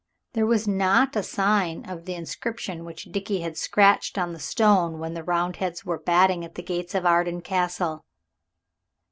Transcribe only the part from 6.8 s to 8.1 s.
of Arden Castle.